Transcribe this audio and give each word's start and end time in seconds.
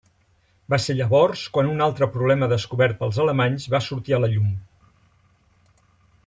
Va 0.73 0.77
ser 0.85 0.93
llavors 1.01 1.43
quan 1.57 1.69
un 1.73 1.83
altre 1.87 2.07
problema 2.15 2.49
descobert 2.55 2.97
pels 3.03 3.21
alemanys 3.27 3.69
va 3.75 3.83
sortir 3.89 4.17
a 4.19 4.23
la 4.25 4.31
llum. 4.33 4.49